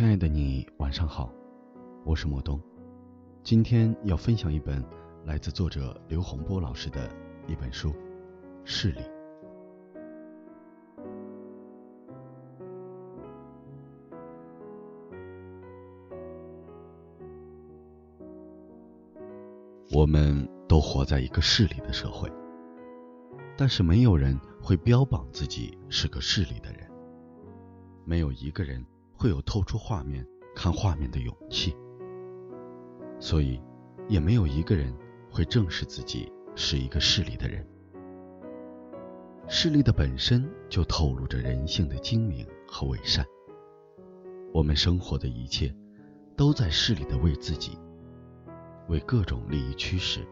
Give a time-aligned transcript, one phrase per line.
[0.00, 1.30] 亲爱的你，晚上好，
[2.06, 2.58] 我是莫东。
[3.42, 4.82] 今天要分享一本
[5.26, 7.14] 来自作者刘洪波老师的
[7.46, 7.90] 一本书
[8.64, 9.00] 《视力》。
[19.92, 22.32] 我们都活在一个势力的社会，
[23.54, 26.90] 但是没有人会标榜自己是个势力的人，
[28.06, 28.82] 没有一个人。
[29.20, 31.76] 会有透出画面、看画面的勇气，
[33.18, 33.60] 所以
[34.08, 34.96] 也没有一个人
[35.30, 37.62] 会正视自己是一个势利的人。
[39.46, 43.22] 势利的本身就透露着人性的精明和伪善。
[44.54, 45.70] 我们生活的一切
[46.34, 47.76] 都在势利的为自己，
[48.88, 50.26] 为各种利益驱使，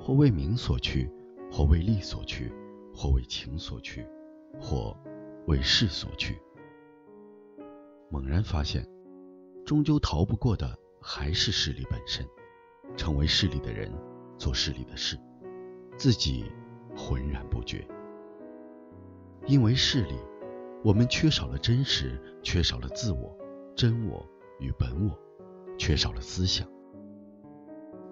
[0.00, 1.08] 或为名所趋，
[1.48, 2.52] 或为利所趋，
[2.92, 4.04] 或为情所趋，
[4.60, 4.96] 或
[5.46, 6.36] 为势所趋。
[8.10, 8.86] 猛然发现，
[9.64, 12.26] 终究逃不过的还是势力本身。
[12.96, 13.90] 成为势力的人，
[14.36, 15.16] 做势力的事，
[15.96, 16.50] 自己
[16.96, 17.86] 浑然不觉。
[19.46, 20.14] 因为势力，
[20.82, 23.34] 我们缺少了真实，缺少了自我、
[23.76, 25.16] 真我与本我，
[25.78, 26.66] 缺少了思想。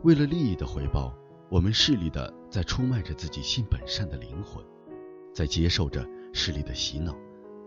[0.04, 1.12] 为了利益的回报，
[1.50, 4.64] 我们势利的在出卖着自己性本善的灵魂，
[5.34, 7.16] 在接受着势力的洗脑，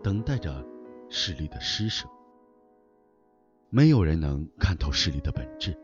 [0.02, 0.64] 等待着
[1.10, 2.08] 势力的施舍。
[3.74, 5.74] 没有人能看透势力的本质，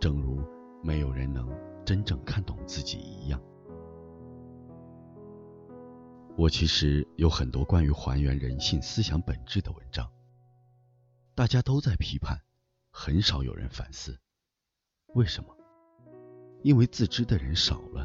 [0.00, 0.42] 正如
[0.82, 1.48] 没有人能
[1.84, 3.40] 真正看懂自己一样。
[6.36, 10.10] 我其实有很多关于还原人性思想本质的文章，
[11.36, 12.40] 大家都在批判，
[12.90, 14.18] 很少有人反思。
[15.14, 15.56] 为什么？
[16.64, 18.04] 因为自知的人少了，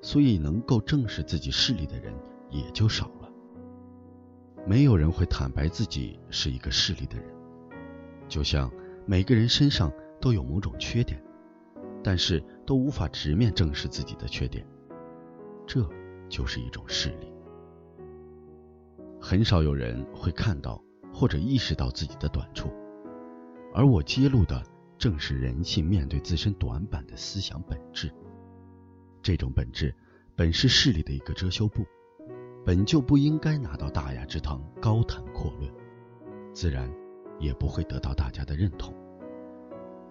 [0.00, 2.14] 所以能够正视自己势力的人
[2.48, 3.30] 也就少了。
[4.66, 7.38] 没有人会坦白自己是一个势力的人。
[8.30, 8.72] 就像
[9.06, 11.20] 每个人身上都有某种缺点，
[12.02, 14.64] 但是都无法直面正视自己的缺点，
[15.66, 15.84] 这
[16.28, 17.30] 就是一种势力。
[19.20, 20.80] 很少有人会看到
[21.12, 22.70] 或者意识到自己的短处，
[23.74, 24.62] 而我揭露的
[24.96, 28.10] 正是人性面对自身短板的思想本质。
[29.20, 29.92] 这种本质
[30.36, 31.84] 本是势力的一个遮羞布，
[32.64, 35.68] 本就不应该拿到大雅之堂高谈阔论，
[36.54, 36.99] 自然。
[37.40, 38.94] 也不会得到大家的认同，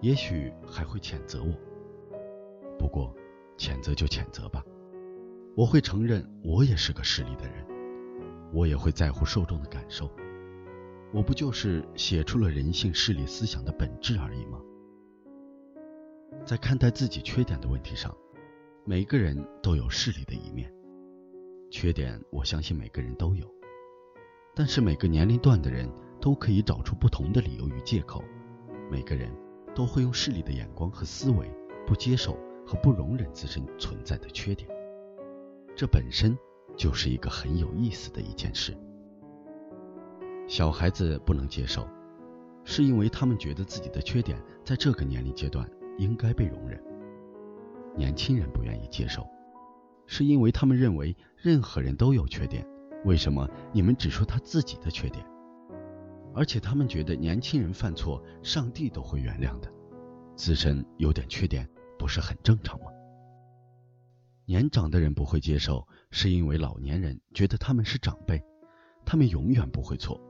[0.00, 1.50] 也许还会谴责我。
[2.76, 3.14] 不过，
[3.56, 4.64] 谴责就谴责吧，
[5.56, 7.64] 我会承认我也是个势利的人，
[8.52, 10.10] 我也会在乎受众的感受。
[11.12, 14.60] 我不就是写出了人性势利思想的本质而已吗？
[16.44, 18.12] 在看待自己缺点的问题上，
[18.84, 20.72] 每个人都有势利的一面，
[21.70, 23.46] 缺点我相信每个人都有，
[24.54, 25.88] 但是每个年龄段的人。
[26.20, 28.22] 都可以找出不同的理由与借口，
[28.90, 29.30] 每个人
[29.74, 31.50] 都会用势利的眼光和思维，
[31.86, 32.36] 不接受
[32.66, 34.70] 和不容忍自身存在的缺点，
[35.74, 36.36] 这本身
[36.76, 38.76] 就是一个很有意思的一件事。
[40.46, 41.88] 小孩子不能接受，
[42.64, 46.78] 是因为他们觉得自己的缺点在这个年龄阶段应该被容忍；
[47.96, 49.26] 年轻人不愿意接受，
[50.06, 52.66] 是因为他们认为任何人都有缺点，
[53.04, 55.24] 为什么你们只说他自己的缺点？
[56.34, 59.70] 而且他们觉得年轻人犯错，上帝都会原谅的，
[60.36, 61.68] 自身有点缺点
[61.98, 62.86] 不是很正常吗？
[64.46, 68.42] 年长的人不会接受，是因为老年人觉得他们是长辈，
[69.04, 70.20] 他们永远不会错，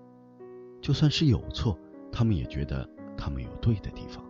[0.80, 1.78] 就算是有错，
[2.10, 4.24] 他们也觉得他们有对的地方，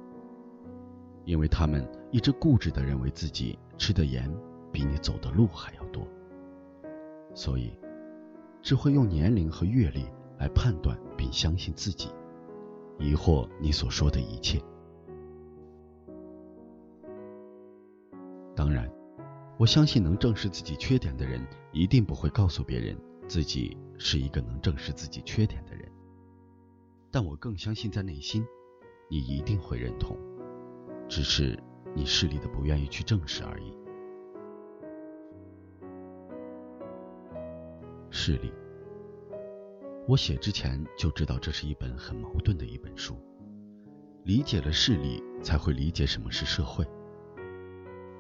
[1.25, 4.33] 因为他们一直固执的认为自己吃的盐
[4.73, 6.07] 比你走的路还要多，
[7.35, 7.73] 所以
[8.61, 10.05] 只会用年龄和阅历。
[10.41, 12.09] 来判断并相信自己，
[12.99, 14.59] 疑惑你所说的一切。
[18.57, 18.91] 当然，
[19.59, 22.97] 我相信能正视自己缺点的人，一定不会告诉别人
[23.29, 25.87] 自己是一个能正视自己缺点的人。
[27.11, 28.43] 但我更相信，在内心，
[29.11, 30.17] 你一定会认同，
[31.07, 31.63] 只是
[31.95, 33.75] 你势利的不愿意去正视而已。
[38.11, 38.51] 势利。
[40.11, 43.17] 我写之前就知道这是一本很矛盾的一本书，
[44.25, 46.85] 理解了势力，才会理解什么是社会。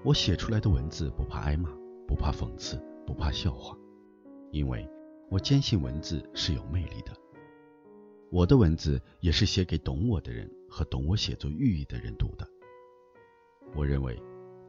[0.04, 1.68] 我写出来的文字不怕挨骂，
[2.06, 3.76] 不怕讽刺，不怕笑话，
[4.52, 4.88] 因为
[5.28, 7.12] 我坚信文字是有魅力的。
[8.30, 12.46] 我的文字也是写给懂我的人和懂我写作寓意的人读的。
[13.74, 14.16] 我认为，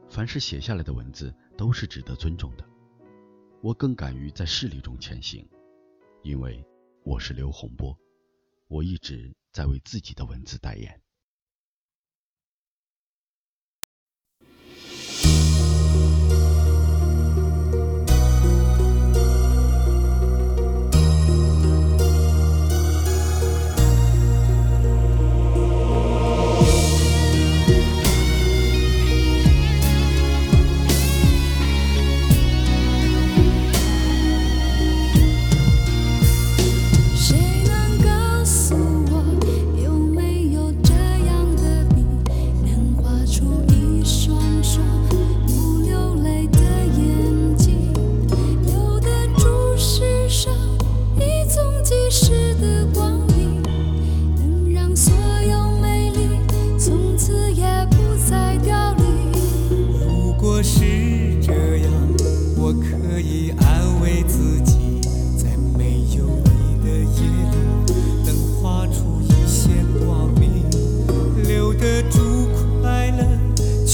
[0.08, 2.64] 凡是写下来的文字都是值得尊重的。
[3.60, 5.48] 我更敢于在势力中前行，
[6.22, 6.60] 因为。
[7.04, 7.98] 我是刘洪波
[8.68, 11.02] 我一直在为自己的文字代言。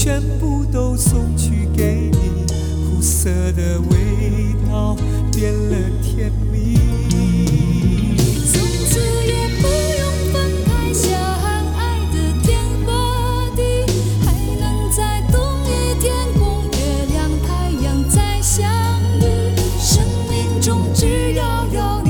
[0.01, 2.45] 全部都送去给你
[2.85, 4.95] 苦涩的味道
[5.33, 6.77] 变了甜蜜。
[8.49, 8.97] 从此
[9.27, 9.67] 也不
[9.99, 10.01] 用
[10.31, 11.11] 分开相
[11.75, 13.61] 爱的天和地
[14.23, 16.77] 还能在同一天空月
[17.11, 18.71] 亮太阳再相
[19.19, 19.21] 遇
[19.77, 22.08] 生命中只要有你。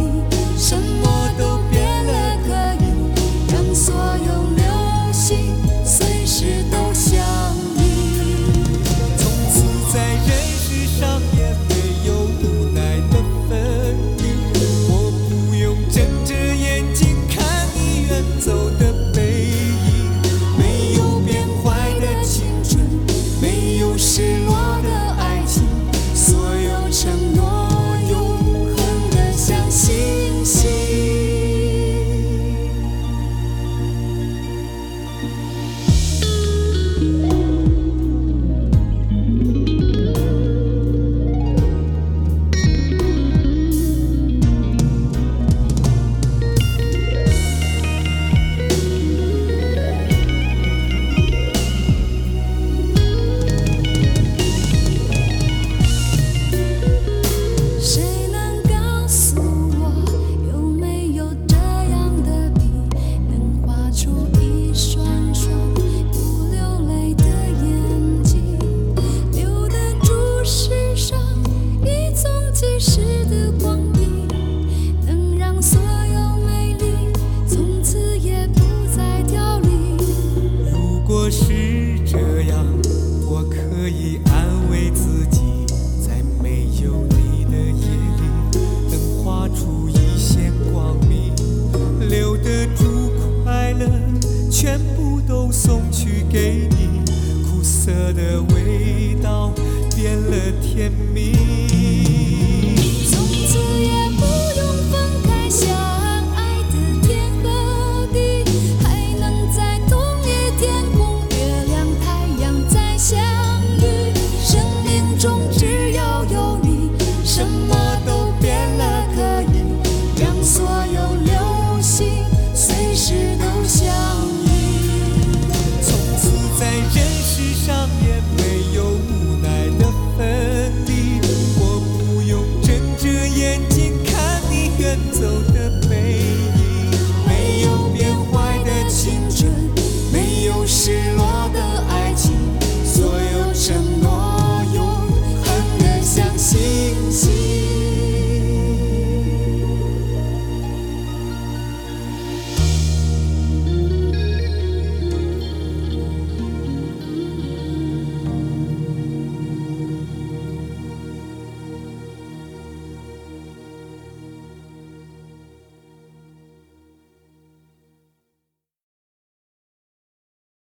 [101.10, 101.59] me.